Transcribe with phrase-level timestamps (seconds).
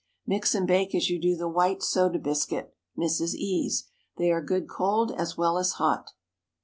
[0.25, 3.35] Mix and bake as you do the white soda biscuit (Mrs.
[3.35, 3.83] E——'s).
[4.17, 6.13] They are good cold as well as hot.